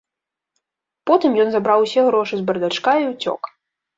Потым 1.09 1.31
ён 1.43 1.51
забраў 1.55 1.79
усе 1.85 2.01
грошы 2.09 2.35
з 2.39 2.43
бардачка 2.47 2.91
і 3.03 3.05
ўцёк. 3.13 3.41